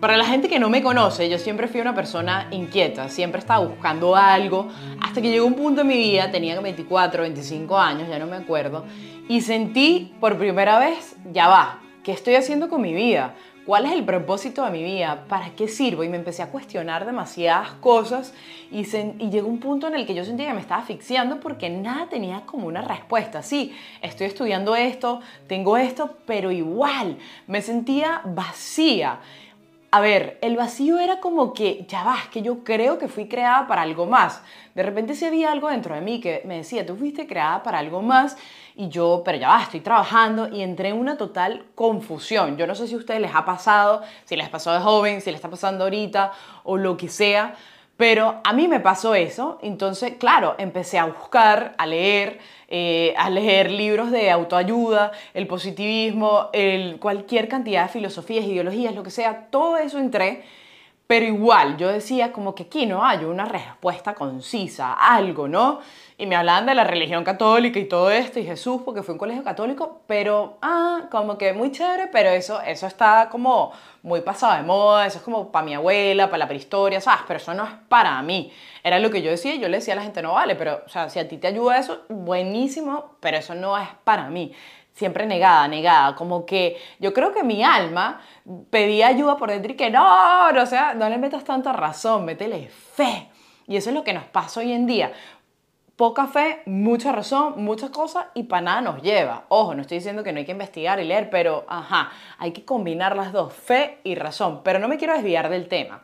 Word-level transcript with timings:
Para 0.00 0.16
la 0.16 0.24
gente 0.24 0.48
que 0.48 0.58
no 0.58 0.70
me 0.70 0.82
conoce, 0.82 1.28
yo 1.28 1.36
siempre 1.36 1.68
fui 1.68 1.82
una 1.82 1.94
persona 1.94 2.48
inquieta, 2.52 3.10
siempre 3.10 3.38
estaba 3.38 3.66
buscando 3.66 4.16
algo, 4.16 4.68
hasta 4.98 5.20
que 5.20 5.28
llegó 5.28 5.44
un 5.44 5.52
punto 5.52 5.82
en 5.82 5.88
mi 5.88 5.98
vida, 5.98 6.30
tenía 6.30 6.58
24, 6.58 7.20
25 7.20 7.76
años, 7.78 8.08
ya 8.08 8.18
no 8.18 8.26
me 8.26 8.36
acuerdo, 8.36 8.86
y 9.28 9.42
sentí 9.42 10.14
por 10.18 10.38
primera 10.38 10.78
vez, 10.78 11.16
ya 11.34 11.48
va, 11.48 11.80
¿qué 12.02 12.12
estoy 12.12 12.36
haciendo 12.36 12.70
con 12.70 12.80
mi 12.80 12.94
vida? 12.94 13.34
¿Cuál 13.66 13.84
es 13.84 13.92
el 13.92 14.02
propósito 14.04 14.64
de 14.64 14.70
mi 14.70 14.82
vida? 14.82 15.26
¿Para 15.28 15.50
qué 15.50 15.68
sirvo? 15.68 16.02
Y 16.02 16.08
me 16.08 16.16
empecé 16.16 16.42
a 16.42 16.48
cuestionar 16.48 17.04
demasiadas 17.04 17.72
cosas 17.72 18.32
y, 18.72 18.86
y, 19.18 19.30
llegó 19.30 19.48
un 19.48 19.60
punto 19.60 19.86
en 19.86 19.94
el 19.94 20.06
que 20.06 20.14
yo 20.14 20.24
sentía 20.24 20.46
que 20.48 20.54
me 20.54 20.62
estaba 20.62 20.80
asfixiando 20.80 21.40
porque 21.40 21.68
nada 21.68 22.08
tenía 22.08 22.40
como 22.46 22.66
una 22.66 22.80
respuesta. 22.80 23.42
Sí, 23.42 23.76
estoy 24.00 24.28
estudiando 24.28 24.74
esto, 24.74 25.20
tengo 25.46 25.76
esto, 25.76 26.16
pero 26.24 26.50
igual 26.50 27.18
me 27.46 27.60
sentía 27.60 28.22
vacía 28.24 29.20
a 29.92 30.00
ver, 30.00 30.38
el 30.40 30.56
vacío 30.56 31.00
era 31.00 31.18
como 31.18 31.52
que, 31.52 31.84
ya 31.88 32.04
vas, 32.04 32.28
que 32.28 32.42
yo 32.42 32.62
creo 32.62 32.98
que 32.98 33.08
fui 33.08 33.26
creada 33.26 33.66
para 33.66 33.82
algo 33.82 34.06
más. 34.06 34.40
De 34.74 34.84
repente 34.84 35.14
sí 35.16 35.24
había 35.24 35.50
algo 35.50 35.68
dentro 35.68 35.96
de 35.96 36.00
mí 36.00 36.20
que 36.20 36.42
me 36.44 36.58
decía, 36.58 36.86
tú 36.86 36.94
fuiste 36.94 37.26
creada 37.26 37.64
para 37.64 37.78
algo 37.78 38.00
más 38.00 38.36
y 38.76 38.88
yo, 38.88 39.22
pero 39.24 39.38
ya 39.38 39.48
va, 39.48 39.62
estoy 39.62 39.80
trabajando 39.80 40.48
y 40.48 40.62
entré 40.62 40.90
en 40.90 40.96
una 40.96 41.16
total 41.16 41.64
confusión. 41.74 42.56
Yo 42.56 42.68
no 42.68 42.76
sé 42.76 42.86
si 42.86 42.94
a 42.94 42.98
ustedes 42.98 43.20
les 43.20 43.34
ha 43.34 43.44
pasado, 43.44 44.02
si 44.24 44.36
les 44.36 44.48
pasó 44.48 44.72
de 44.72 44.78
joven, 44.78 45.20
si 45.20 45.30
les 45.30 45.38
está 45.38 45.50
pasando 45.50 45.84
ahorita 45.84 46.32
o 46.62 46.76
lo 46.76 46.96
que 46.96 47.08
sea, 47.08 47.56
pero 48.00 48.40
a 48.44 48.54
mí 48.54 48.66
me 48.66 48.80
pasó 48.80 49.14
eso, 49.14 49.58
entonces, 49.60 50.14
claro, 50.18 50.54
empecé 50.56 50.98
a 50.98 51.04
buscar, 51.04 51.74
a 51.76 51.84
leer, 51.84 52.38
eh, 52.68 53.12
a 53.18 53.28
leer 53.28 53.70
libros 53.70 54.10
de 54.10 54.30
autoayuda, 54.30 55.12
el 55.34 55.46
positivismo, 55.46 56.48
el, 56.54 56.98
cualquier 56.98 57.46
cantidad 57.46 57.82
de 57.82 57.88
filosofías, 57.90 58.46
ideologías, 58.46 58.94
lo 58.94 59.02
que 59.02 59.10
sea, 59.10 59.48
todo 59.50 59.76
eso 59.76 59.98
entré, 59.98 60.44
pero 61.10 61.26
igual 61.26 61.76
yo 61.76 61.88
decía 61.88 62.30
como 62.30 62.54
que 62.54 62.62
aquí 62.62 62.86
no 62.86 63.04
hay 63.04 63.24
una 63.24 63.44
respuesta 63.44 64.14
concisa, 64.14 64.92
algo, 64.92 65.48
¿no? 65.48 65.80
y 66.20 66.26
me 66.26 66.36
hablaban 66.36 66.66
de 66.66 66.74
la 66.74 66.84
religión 66.84 67.24
católica 67.24 67.78
y 67.78 67.86
todo 67.86 68.10
esto, 68.10 68.38
y 68.38 68.44
Jesús, 68.44 68.82
porque 68.84 69.02
fue 69.02 69.14
un 69.14 69.18
colegio 69.18 69.42
católico, 69.42 70.02
pero, 70.06 70.58
ah, 70.60 71.08
como 71.10 71.38
que 71.38 71.54
muy 71.54 71.72
chévere, 71.72 72.08
pero 72.08 72.28
eso, 72.28 72.60
eso 72.60 72.86
está 72.86 73.30
como 73.30 73.72
muy 74.02 74.20
pasado 74.20 74.54
de 74.54 74.62
moda, 74.62 75.06
eso 75.06 75.16
es 75.16 75.24
como 75.24 75.50
para 75.50 75.64
mi 75.64 75.72
abuela, 75.72 76.26
para 76.26 76.40
la 76.40 76.46
prehistoria, 76.46 77.00
¿sabes? 77.00 77.22
Pero 77.26 77.38
eso 77.38 77.54
no 77.54 77.64
es 77.64 77.70
para 77.88 78.20
mí. 78.20 78.52
Era 78.82 78.98
lo 78.98 79.10
que 79.10 79.22
yo 79.22 79.30
decía, 79.30 79.54
yo 79.54 79.70
le 79.70 79.78
decía 79.78 79.94
a 79.94 79.96
la 79.96 80.02
gente, 80.02 80.20
no 80.20 80.34
vale, 80.34 80.56
pero, 80.56 80.82
o 80.84 80.88
sea, 80.90 81.08
si 81.08 81.18
a 81.18 81.26
ti 81.26 81.38
te 81.38 81.46
ayuda 81.46 81.78
eso, 81.78 82.02
buenísimo, 82.10 83.12
pero 83.20 83.38
eso 83.38 83.54
no 83.54 83.78
es 83.78 83.88
para 84.04 84.28
mí. 84.28 84.52
Siempre 84.92 85.26
negada, 85.26 85.66
negada, 85.68 86.14
como 86.14 86.44
que 86.44 86.76
yo 86.98 87.14
creo 87.14 87.32
que 87.32 87.42
mi 87.42 87.62
alma 87.62 88.20
pedía 88.70 89.06
ayuda 89.06 89.36
por 89.36 89.50
dentro 89.50 89.72
y 89.72 89.76
que 89.76 89.90
no, 89.90 90.48
o 90.48 90.66
sea, 90.66 90.94
no 90.94 91.08
le 91.08 91.16
metas 91.16 91.44
tanta 91.44 91.72
razón, 91.72 92.24
métele 92.24 92.68
fe. 92.68 93.28
Y 93.66 93.76
eso 93.76 93.90
es 93.90 93.94
lo 93.94 94.04
que 94.04 94.12
nos 94.12 94.24
pasa 94.24 94.60
hoy 94.60 94.72
en 94.72 94.86
día 94.86 95.12
poca 96.00 96.26
fe, 96.26 96.62
mucha 96.64 97.12
razón, 97.12 97.62
muchas 97.62 97.90
cosas 97.90 98.28
y 98.32 98.44
para 98.44 98.62
nada 98.62 98.80
nos 98.80 99.02
lleva. 99.02 99.44
Ojo, 99.48 99.74
no 99.74 99.82
estoy 99.82 99.98
diciendo 99.98 100.24
que 100.24 100.32
no 100.32 100.38
hay 100.38 100.46
que 100.46 100.52
investigar 100.52 100.98
y 100.98 101.04
leer, 101.04 101.28
pero 101.28 101.66
ajá, 101.68 102.10
hay 102.38 102.52
que 102.52 102.64
combinar 102.64 103.14
las 103.14 103.34
dos, 103.34 103.52
fe 103.52 103.98
y 104.02 104.14
razón. 104.14 104.62
Pero 104.64 104.78
no 104.78 104.88
me 104.88 104.96
quiero 104.96 105.12
desviar 105.12 105.50
del 105.50 105.68
tema. 105.68 106.00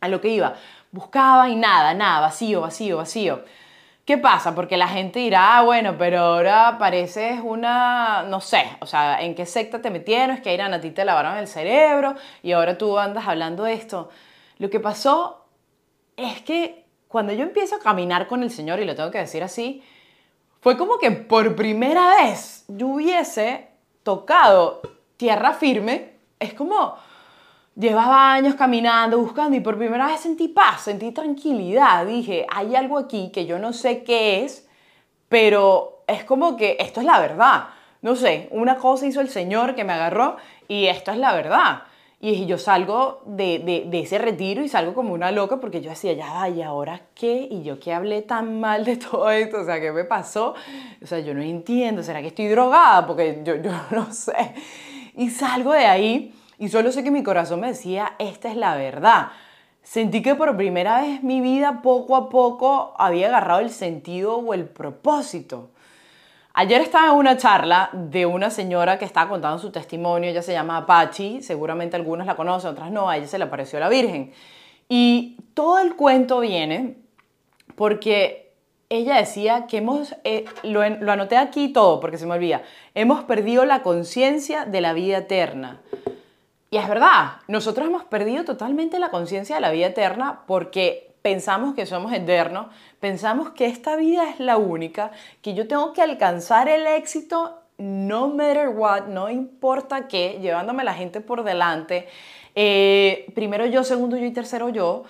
A 0.00 0.06
lo 0.06 0.20
que 0.20 0.28
iba, 0.28 0.54
buscaba 0.92 1.48
y 1.48 1.56
nada, 1.56 1.94
nada, 1.94 2.20
vacío, 2.20 2.60
vacío, 2.60 2.98
vacío. 2.98 3.42
¿Qué 4.04 4.18
pasa? 4.18 4.54
Porque 4.54 4.76
la 4.76 4.88
gente 4.88 5.18
dirá, 5.20 5.56
ah, 5.56 5.62
bueno, 5.62 5.96
pero 5.96 6.18
ahora 6.18 6.76
pareces 6.78 7.40
una, 7.42 8.22
no 8.24 8.40
sé, 8.42 8.64
o 8.80 8.86
sea, 8.86 9.22
¿en 9.22 9.34
qué 9.34 9.46
secta 9.46 9.80
te 9.80 9.90
metieron? 9.90 10.36
Es 10.36 10.42
que 10.42 10.52
Irán 10.52 10.74
a 10.74 10.80
ti 10.80 10.90
te 10.90 11.06
lavaron 11.06 11.38
el 11.38 11.48
cerebro 11.48 12.14
y 12.42 12.52
ahora 12.52 12.76
tú 12.76 12.98
andas 12.98 13.26
hablando 13.26 13.64
esto. 13.66 14.10
Lo 14.58 14.68
que 14.68 14.78
pasó 14.78 15.46
es 16.16 16.42
que 16.42 16.84
cuando 17.08 17.32
yo 17.32 17.44
empiezo 17.44 17.76
a 17.76 17.78
caminar 17.78 18.26
con 18.26 18.42
el 18.42 18.50
Señor, 18.50 18.78
y 18.80 18.84
lo 18.84 18.94
tengo 18.94 19.10
que 19.10 19.18
decir 19.18 19.42
así, 19.42 19.82
fue 20.60 20.76
como 20.76 20.98
que 20.98 21.10
por 21.10 21.56
primera 21.56 22.16
vez 22.16 22.64
yo 22.68 22.88
hubiese 22.88 23.68
tocado 24.02 24.82
tierra 25.16 25.54
firme. 25.54 26.12
Es 26.38 26.52
como 26.52 26.96
llevaba 27.76 28.32
años 28.32 28.54
caminando, 28.54 29.18
buscando, 29.18 29.56
y 29.56 29.60
por 29.60 29.76
primera 29.76 30.06
vez 30.06 30.20
sentí 30.20 30.48
paz, 30.48 30.82
sentí 30.82 31.12
tranquilidad. 31.12 32.06
Dije, 32.06 32.46
hay 32.50 32.76
algo 32.76 32.98
aquí 32.98 33.30
que 33.32 33.46
yo 33.46 33.58
no 33.58 33.72
sé 33.72 34.04
qué 34.04 34.44
es, 34.44 34.68
pero 35.28 36.02
es 36.06 36.24
como 36.24 36.56
que 36.56 36.76
esto 36.80 37.00
es 37.00 37.06
la 37.06 37.20
verdad. 37.20 37.64
No 38.02 38.16
sé, 38.16 38.48
una 38.50 38.76
cosa 38.76 39.06
hizo 39.06 39.20
el 39.20 39.28
Señor 39.28 39.74
que 39.74 39.84
me 39.84 39.94
agarró 39.94 40.36
y 40.68 40.86
esto 40.86 41.10
es 41.10 41.18
la 41.18 41.34
verdad. 41.34 41.84
Y 42.20 42.46
yo 42.46 42.56
salgo 42.56 43.22
de, 43.26 43.86
ese 43.92 44.16
retiro 44.16 44.62
y 44.62 44.68
salgo 44.68 44.94
como 44.94 45.12
una 45.12 45.30
loca 45.30 45.58
porque 45.58 45.82
yo 45.82 45.90
decía, 45.90 46.14
ya, 46.14 46.48
¿y 46.48 46.62
ahora 46.62 47.00
qué? 47.14 47.48
Y 47.50 47.62
yo 47.62 47.78
que 47.78 47.92
hablé 47.92 48.22
tan 48.22 48.60
mal 48.60 48.84
de 48.84 48.96
todo 48.96 49.30
esto, 49.30 49.60
o 49.60 49.64
sea, 49.64 49.80
¿qué 49.80 49.92
me 49.92 50.04
pasó? 50.04 50.54
O 51.02 51.06
sea, 51.06 51.18
yo 51.18 51.34
no 51.34 51.42
entiendo, 51.42 52.02
¿será 52.02 52.22
que 52.22 52.28
estoy 52.28 52.48
drogada? 52.48 53.06
Porque 53.06 53.42
yo, 53.44 53.56
yo 53.56 53.72
no 53.90 54.10
sé. 54.12 54.54
Y 55.16 55.28
salgo 55.28 55.72
de 55.72 55.84
ahí 55.86 56.34
y 56.64 56.68
solo 56.70 56.92
sé 56.92 57.04
que 57.04 57.10
mi 57.10 57.22
corazón 57.22 57.60
me 57.60 57.66
decía, 57.66 58.14
esta 58.18 58.48
es 58.48 58.56
la 58.56 58.74
verdad. 58.74 59.28
Sentí 59.82 60.22
que 60.22 60.34
por 60.34 60.56
primera 60.56 61.02
vez 61.02 61.22
mi 61.22 61.42
vida 61.42 61.82
poco 61.82 62.16
a 62.16 62.30
poco 62.30 62.94
había 62.96 63.26
agarrado 63.26 63.60
el 63.60 63.68
sentido 63.68 64.38
o 64.38 64.54
el 64.54 64.64
propósito. 64.64 65.68
Ayer 66.54 66.80
estaba 66.80 67.08
en 67.12 67.18
una 67.18 67.36
charla 67.36 67.90
de 67.92 68.24
una 68.24 68.48
señora 68.48 68.98
que 68.98 69.04
estaba 69.04 69.28
contando 69.28 69.58
su 69.58 69.70
testimonio, 69.70 70.30
ella 70.30 70.40
se 70.40 70.52
llama 70.52 70.78
Apache, 70.78 71.42
seguramente 71.42 71.96
algunos 71.96 72.26
la 72.26 72.34
conocen, 72.34 72.70
otras 72.70 72.90
no, 72.90 73.10
a 73.10 73.18
ella 73.18 73.26
se 73.26 73.36
le 73.36 73.44
apareció 73.44 73.78
la 73.78 73.90
Virgen. 73.90 74.32
Y 74.88 75.36
todo 75.52 75.80
el 75.80 75.96
cuento 75.96 76.40
viene 76.40 76.96
porque 77.74 78.54
ella 78.88 79.16
decía 79.16 79.66
que 79.66 79.78
hemos, 79.78 80.16
eh, 80.24 80.46
lo, 80.62 80.88
lo 80.88 81.12
anoté 81.12 81.36
aquí 81.36 81.68
todo 81.68 82.00
porque 82.00 82.16
se 82.16 82.24
me 82.24 82.32
olvida, 82.32 82.62
hemos 82.94 83.22
perdido 83.24 83.66
la 83.66 83.82
conciencia 83.82 84.64
de 84.64 84.80
la 84.80 84.94
vida 84.94 85.18
eterna. 85.18 85.82
Y 86.74 86.76
es 86.76 86.88
verdad, 86.88 87.34
nosotros 87.46 87.86
hemos 87.86 88.02
perdido 88.02 88.44
totalmente 88.44 88.98
la 88.98 89.10
conciencia 89.10 89.54
de 89.54 89.60
la 89.60 89.70
vida 89.70 89.86
eterna 89.86 90.40
porque 90.44 91.14
pensamos 91.22 91.72
que 91.76 91.86
somos 91.86 92.12
eternos, 92.12 92.66
pensamos 92.98 93.50
que 93.50 93.66
esta 93.66 93.94
vida 93.94 94.28
es 94.28 94.40
la 94.40 94.56
única, 94.56 95.12
que 95.40 95.54
yo 95.54 95.68
tengo 95.68 95.92
que 95.92 96.02
alcanzar 96.02 96.68
el 96.68 96.88
éxito 96.88 97.60
no 97.78 98.26
matter 98.26 98.70
what, 98.70 99.02
no 99.02 99.30
importa 99.30 100.08
qué, 100.08 100.40
llevándome 100.42 100.82
la 100.82 100.94
gente 100.94 101.20
por 101.20 101.44
delante, 101.44 102.08
eh, 102.56 103.26
primero 103.36 103.66
yo, 103.66 103.84
segundo 103.84 104.16
yo 104.16 104.24
y 104.24 104.32
tercero 104.32 104.68
yo, 104.68 105.04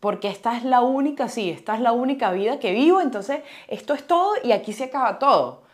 porque 0.00 0.28
esta 0.28 0.56
es 0.56 0.64
la 0.64 0.80
única, 0.80 1.28
sí, 1.28 1.50
esta 1.50 1.74
es 1.74 1.82
la 1.82 1.92
única 1.92 2.32
vida 2.32 2.58
que 2.58 2.72
vivo, 2.72 3.02
entonces 3.02 3.42
esto 3.68 3.92
es 3.92 4.06
todo 4.06 4.36
y 4.42 4.52
aquí 4.52 4.72
se 4.72 4.84
acaba 4.84 5.18
todo. 5.18 5.64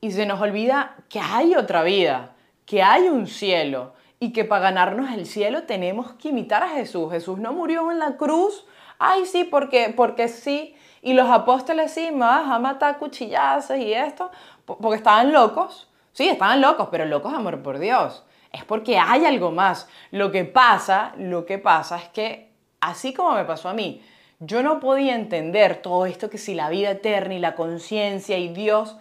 Y 0.00 0.10
se 0.10 0.26
nos 0.26 0.40
olvida 0.40 0.96
que 1.08 1.20
hay 1.20 1.54
otra 1.54 1.84
vida, 1.84 2.32
que 2.66 2.82
hay 2.82 3.02
un 3.02 3.28
cielo 3.28 3.99
y 4.20 4.32
que 4.32 4.44
para 4.44 4.62
ganarnos 4.62 5.10
el 5.10 5.26
cielo 5.26 5.64
tenemos 5.64 6.12
que 6.12 6.28
imitar 6.28 6.62
a 6.62 6.68
Jesús. 6.68 7.10
Jesús 7.10 7.38
no 7.38 7.52
murió 7.52 7.90
en 7.90 7.98
la 7.98 8.16
cruz 8.16 8.66
ay, 9.00 9.26
sí, 9.26 9.42
porque, 9.42 9.92
porque 9.96 10.28
sí. 10.28 10.76
Y 11.02 11.14
los 11.14 11.28
apóstoles 11.28 11.92
sí, 11.92 12.12
más 12.12 12.48
a 12.48 12.60
matar 12.60 12.98
cuchillazos 12.98 13.78
y 13.78 13.92
esto, 13.92 14.30
porque 14.64 14.96
estaban 14.96 15.32
locos. 15.32 15.88
Sí, 16.12 16.28
estaban 16.28 16.60
locos, 16.60 16.88
pero 16.90 17.06
locos 17.06 17.32
amor 17.32 17.62
por 17.62 17.78
Dios. 17.80 18.22
Es 18.52 18.64
porque 18.64 18.98
hay 18.98 19.24
algo 19.24 19.50
más. 19.50 19.88
Lo 20.10 20.30
que 20.30 20.44
pasa, 20.44 21.14
lo 21.16 21.46
que 21.46 21.58
pasa 21.58 21.96
es 21.96 22.08
que, 22.10 22.52
así 22.80 23.14
como 23.14 23.32
me 23.32 23.44
pasó 23.44 23.68
a 23.68 23.74
mí, 23.74 24.02
yo 24.38 24.62
no 24.62 24.80
podía 24.80 25.14
entender 25.14 25.82
todo 25.82 26.06
esto 26.06 26.30
que 26.30 26.38
si 26.38 26.54
la 26.54 26.68
vida 26.68 26.90
eterna 26.90 27.34
y 27.34 27.38
la 27.38 27.54
conciencia 27.54 28.38
y 28.38 28.48
Dios 28.48 28.96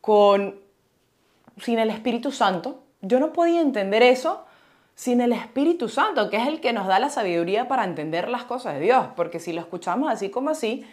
con 0.00 0.58
sin 1.58 1.78
el 1.78 1.90
Espíritu 1.90 2.32
Santo, 2.32 2.82
yo 3.02 3.20
no 3.20 3.32
podía 3.32 3.60
entender 3.60 4.02
eso 4.02 4.44
sin 4.94 5.20
el 5.20 5.32
Espíritu 5.32 5.88
Santo, 5.88 6.28
que 6.28 6.36
es 6.36 6.46
el 6.46 6.60
que 6.60 6.72
nos 6.72 6.86
da 6.86 6.98
la 6.98 7.08
sabiduría 7.08 7.68
para 7.68 7.84
entender 7.84 8.28
las 8.28 8.44
cosas 8.44 8.74
de 8.74 8.80
Dios. 8.80 9.06
Porque 9.16 9.40
si 9.40 9.52
lo 9.52 9.60
escuchamos 9.60 10.10
así 10.10 10.30
como 10.30 10.50
así, 10.50 10.84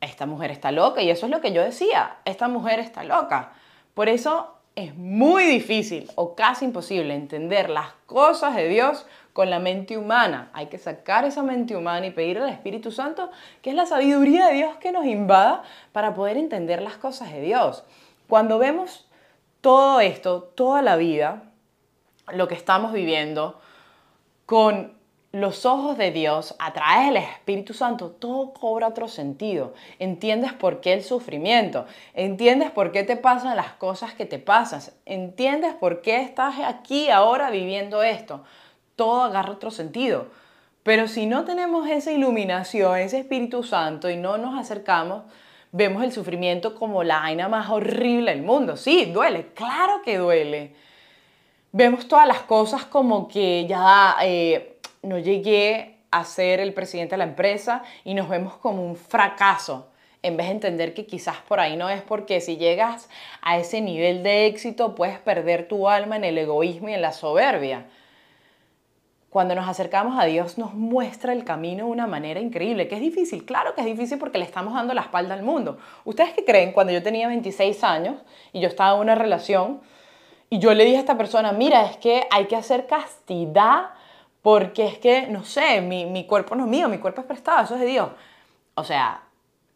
esta 0.00 0.26
mujer 0.26 0.50
está 0.50 0.72
loca. 0.72 1.02
Y 1.02 1.10
eso 1.10 1.26
es 1.26 1.32
lo 1.32 1.40
que 1.40 1.52
yo 1.52 1.62
decía, 1.62 2.16
esta 2.24 2.48
mujer 2.48 2.80
está 2.80 3.04
loca. 3.04 3.52
Por 3.94 4.08
eso 4.08 4.54
es 4.74 4.94
muy 4.96 5.44
difícil 5.44 6.08
o 6.14 6.34
casi 6.34 6.64
imposible 6.64 7.14
entender 7.14 7.70
las 7.70 7.88
cosas 8.06 8.54
de 8.54 8.68
Dios 8.68 9.06
con 9.32 9.50
la 9.50 9.58
mente 9.58 9.98
humana. 9.98 10.50
Hay 10.52 10.66
que 10.66 10.78
sacar 10.78 11.24
esa 11.24 11.42
mente 11.42 11.76
humana 11.76 12.06
y 12.06 12.10
pedir 12.10 12.38
al 12.38 12.48
Espíritu 12.48 12.92
Santo, 12.92 13.30
que 13.62 13.70
es 13.70 13.76
la 13.76 13.86
sabiduría 13.86 14.46
de 14.46 14.54
Dios 14.54 14.76
que 14.76 14.92
nos 14.92 15.04
invada 15.04 15.62
para 15.92 16.14
poder 16.14 16.36
entender 16.36 16.82
las 16.82 16.96
cosas 16.96 17.32
de 17.32 17.40
Dios. 17.40 17.84
Cuando 18.28 18.58
vemos 18.58 19.07
todo 19.60 20.00
esto, 20.00 20.42
toda 20.42 20.82
la 20.82 20.96
vida, 20.96 21.44
lo 22.32 22.48
que 22.48 22.54
estamos 22.54 22.92
viviendo 22.92 23.60
con 24.46 24.98
los 25.32 25.66
ojos 25.66 25.98
de 25.98 26.10
Dios, 26.10 26.56
a 26.58 26.72
través 26.72 27.06
del 27.08 27.18
Espíritu 27.18 27.74
Santo, 27.74 28.10
todo 28.10 28.54
cobra 28.54 28.88
otro 28.88 29.08
sentido. 29.08 29.74
Entiendes 29.98 30.54
por 30.54 30.80
qué 30.80 30.94
el 30.94 31.04
sufrimiento, 31.04 31.84
entiendes 32.14 32.70
por 32.70 32.92
qué 32.92 33.04
te 33.04 33.16
pasan 33.16 33.54
las 33.56 33.72
cosas 33.72 34.14
que 34.14 34.24
te 34.24 34.38
pasan, 34.38 34.80
entiendes 35.04 35.74
por 35.74 36.00
qué 36.00 36.22
estás 36.22 36.54
aquí 36.64 37.10
ahora 37.10 37.50
viviendo 37.50 38.02
esto. 38.02 38.44
todo 38.96 39.22
agarra 39.22 39.52
otro 39.52 39.70
sentido. 39.70 40.26
Pero 40.82 41.06
si 41.06 41.26
no 41.26 41.44
tenemos 41.44 41.88
esa 41.88 42.10
iluminación, 42.10 42.96
ese 42.98 43.18
Espíritu 43.20 43.62
Santo 43.62 44.10
y 44.10 44.16
no 44.16 44.38
nos 44.38 44.58
acercamos, 44.58 45.24
vemos 45.72 46.02
el 46.02 46.12
sufrimiento 46.12 46.74
como 46.74 47.04
la 47.04 47.20
vaina 47.20 47.48
más 47.48 47.70
horrible 47.70 48.32
del 48.32 48.42
mundo. 48.42 48.76
Sí, 48.76 49.06
duele, 49.06 49.48
claro 49.54 50.02
que 50.04 50.18
duele. 50.18 50.72
Vemos 51.72 52.08
todas 52.08 52.26
las 52.26 52.40
cosas 52.40 52.84
como 52.84 53.28
que 53.28 53.66
ya 53.66 54.16
eh, 54.22 54.78
no 55.02 55.18
llegué 55.18 55.98
a 56.10 56.24
ser 56.24 56.60
el 56.60 56.72
presidente 56.72 57.14
de 57.14 57.18
la 57.18 57.24
empresa 57.24 57.82
y 58.04 58.14
nos 58.14 58.28
vemos 58.28 58.56
como 58.56 58.82
un 58.82 58.96
fracaso 58.96 59.88
en 60.22 60.36
vez 60.36 60.46
de 60.46 60.52
entender 60.52 60.94
que 60.94 61.06
quizás 61.06 61.36
por 61.46 61.60
ahí 61.60 61.76
no 61.76 61.88
es 61.88 62.02
porque 62.02 62.40
si 62.40 62.56
llegas 62.56 63.08
a 63.40 63.58
ese 63.58 63.80
nivel 63.80 64.22
de 64.22 64.46
éxito 64.46 64.94
puedes 64.94 65.18
perder 65.18 65.68
tu 65.68 65.88
alma 65.88 66.16
en 66.16 66.24
el 66.24 66.38
egoísmo 66.38 66.88
y 66.88 66.94
en 66.94 67.02
la 67.02 67.12
soberbia. 67.12 67.86
Cuando 69.30 69.54
nos 69.54 69.68
acercamos 69.68 70.18
a 70.18 70.24
Dios 70.24 70.56
nos 70.56 70.72
muestra 70.72 71.34
el 71.34 71.44
camino 71.44 71.84
de 71.84 71.90
una 71.90 72.06
manera 72.06 72.40
increíble, 72.40 72.88
que 72.88 72.94
es 72.94 73.00
difícil, 73.00 73.44
claro 73.44 73.74
que 73.74 73.82
es 73.82 73.86
difícil 73.86 74.18
porque 74.18 74.38
le 74.38 74.44
estamos 74.44 74.72
dando 74.72 74.94
la 74.94 75.02
espalda 75.02 75.34
al 75.34 75.42
mundo. 75.42 75.78
¿Ustedes 76.06 76.32
qué 76.32 76.44
creen 76.46 76.72
cuando 76.72 76.94
yo 76.94 77.02
tenía 77.02 77.28
26 77.28 77.84
años 77.84 78.16
y 78.54 78.60
yo 78.60 78.68
estaba 78.68 78.94
en 78.94 79.02
una 79.02 79.14
relación 79.14 79.80
y 80.48 80.60
yo 80.60 80.72
le 80.72 80.84
dije 80.84 80.96
a 80.96 81.00
esta 81.00 81.18
persona, 81.18 81.52
mira, 81.52 81.84
es 81.84 81.98
que 81.98 82.26
hay 82.30 82.46
que 82.46 82.56
hacer 82.56 82.86
castidad 82.86 83.90
porque 84.40 84.86
es 84.86 84.98
que, 84.98 85.26
no 85.26 85.44
sé, 85.44 85.82
mi, 85.82 86.06
mi 86.06 86.26
cuerpo 86.26 86.54
no 86.54 86.64
es 86.64 86.70
mío, 86.70 86.88
mi 86.88 86.96
cuerpo 86.96 87.20
es 87.20 87.26
prestado, 87.26 87.64
eso 87.64 87.74
es 87.74 87.80
de 87.80 87.86
Dios. 87.86 88.08
O 88.76 88.84
sea, 88.84 89.24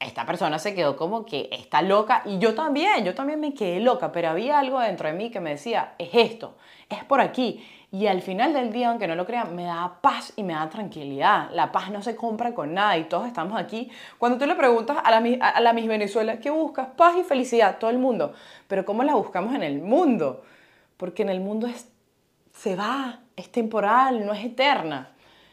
esta 0.01 0.25
persona 0.25 0.59
se 0.59 0.75
quedó 0.75 0.97
como 0.97 1.27
que 1.27 1.49
está 1.53 1.83
loca 1.83 2.23
y 2.25 2.39
yo 2.39 2.55
también, 2.55 3.05
yo 3.05 3.15
también 3.15 3.39
me 3.39 3.53
quedé 3.53 3.81
loca, 3.81 4.13
pero 4.13 4.31
había 4.31 4.59
algo 4.59 4.81
dentro 4.81 5.09
de 5.09 5.15
mí 5.15 5.31
que 5.31 5.41
me 5.41 5.51
decía, 5.51 5.95
es 5.99 6.11
esto, 6.13 6.57
es 6.89 7.05
por 7.05 7.21
aquí. 7.21 7.65
Y 7.95 8.07
al 8.07 8.23
final 8.23 8.55
del 8.55 8.73
día, 8.73 8.89
aunque 8.89 9.07
no 9.07 9.15
lo 9.15 9.27
crean, 9.27 9.55
me 9.55 9.65
da 9.65 9.99
paz 10.01 10.33
y 10.37 10.43
me 10.43 10.55
da 10.55 10.71
tranquilidad. 10.71 11.51
La 11.53 11.73
paz 11.73 11.91
no 11.91 12.01
se 12.01 12.17
compra 12.17 12.55
con 12.55 12.73
nada 12.73 12.97
y 12.97 13.05
todos 13.05 13.27
estamos 13.27 13.61
aquí. 13.61 13.91
Cuando 14.17 14.39
tú 14.39 14.47
le 14.47 14.55
preguntas 14.55 14.97
a 15.05 15.11
la, 15.11 15.47
a 15.47 15.61
la 15.61 15.75
Miss 15.75 15.87
Venezuela, 15.87 16.41
¿qué 16.41 16.49
buscas? 16.49 16.89
Paz 16.97 17.17
y 17.21 17.23
felicidad, 17.23 17.77
todo 17.79 17.91
el 17.91 17.99
mundo. 17.99 18.33
Pero 18.67 18.87
¿cómo 18.87 19.03
la 19.03 19.15
buscamos 19.15 19.55
en 19.55 19.63
el 19.63 19.79
mundo? 19.83 20.43
Porque 20.97 21.21
en 21.21 21.29
el 21.29 21.41
mundo 21.41 21.67
es, 21.67 21.87
se 22.55 22.77
va, 22.77 23.21
es 23.37 23.53
temporal, 23.53 24.25
no 24.25 24.33
es 24.33 24.43
eterna. 24.43 25.11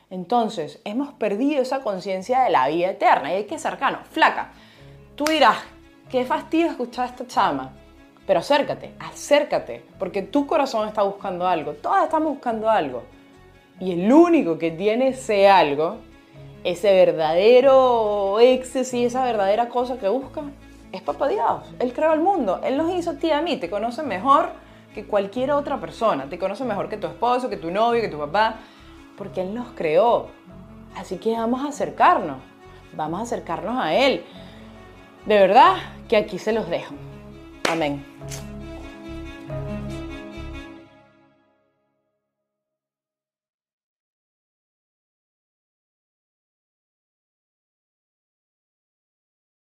Entonces, 0.10 0.82
hemos 0.86 1.12
perdido 1.12 1.62
esa 1.62 1.82
conciencia 1.82 2.44
de 2.44 2.52
la 2.52 2.70
vida 2.70 2.92
eterna 2.92 3.34
y 3.34 3.36
hay 3.36 3.44
que 3.48 3.60
cercano. 3.60 4.00
Flaca, 4.12 4.52
tú 5.16 5.26
dirás, 5.26 5.58
qué 6.10 6.24
fastidio 6.24 6.68
escuchar 6.68 7.10
esta 7.10 7.28
chama. 7.28 7.74
Pero 8.30 8.42
acércate, 8.42 8.94
acércate, 9.00 9.84
porque 9.98 10.22
tu 10.22 10.46
corazón 10.46 10.88
está 10.88 11.02
buscando 11.02 11.48
algo, 11.48 11.74
todos 11.74 12.04
estamos 12.04 12.34
buscando 12.34 12.70
algo. 12.70 13.02
Y 13.80 13.94
el 13.94 14.14
único 14.14 14.60
que 14.60 14.70
tiene 14.70 15.08
ese 15.08 15.50
algo, 15.50 15.96
ese 16.64 16.94
verdadero 16.94 18.40
éxtasis, 18.40 19.08
esa 19.08 19.24
verdadera 19.26 19.68
cosa 19.70 19.98
que 19.98 20.08
busca, 20.10 20.44
es 20.92 21.02
Papá 21.02 21.28
Dios. 21.28 21.74
Él 21.80 21.92
creó 21.92 22.14
el 22.14 22.20
mundo, 22.20 22.60
Él 22.64 22.78
nos 22.78 22.94
hizo 22.94 23.10
a 23.10 23.14
ti 23.16 23.30
y 23.30 23.32
a 23.32 23.42
mí, 23.42 23.58
te 23.58 23.68
conoce 23.68 24.04
mejor 24.04 24.52
que 24.94 25.08
cualquier 25.08 25.50
otra 25.50 25.80
persona, 25.80 26.30
te 26.30 26.38
conoce 26.38 26.64
mejor 26.66 26.88
que 26.88 26.98
tu 26.98 27.08
esposo, 27.08 27.50
que 27.50 27.58
tu 27.58 27.72
novio, 27.72 28.00
que 28.00 28.10
tu 28.10 28.20
papá 28.20 28.58
porque 29.18 29.42
Él 29.42 29.56
nos 29.56 29.72
creó. 29.72 30.28
Así 30.96 31.18
que 31.18 31.32
vamos 31.32 31.66
a 31.66 31.70
acercarnos, 31.70 32.38
vamos 32.94 33.22
a 33.22 33.24
acercarnos 33.24 33.84
a 33.84 33.96
Él. 33.96 34.24
De 35.26 35.34
verdad 35.34 35.78
que 36.08 36.16
aquí 36.16 36.38
se 36.38 36.54
los 36.54 36.70
dejo. 36.70 36.94
Amén. 37.70 38.02